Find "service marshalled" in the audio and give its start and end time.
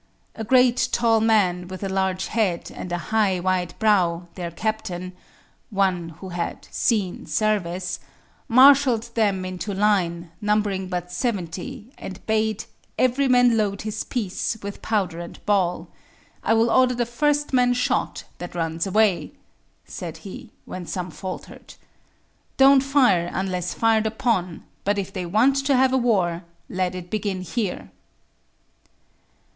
7.27-9.13